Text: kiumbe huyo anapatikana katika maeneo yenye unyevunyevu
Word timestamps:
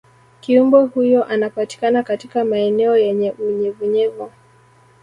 kiumbe 0.41 0.79
huyo 0.81 1.23
anapatikana 1.25 2.03
katika 2.03 2.45
maeneo 2.45 2.97
yenye 2.97 3.31
unyevunyevu 3.31 4.31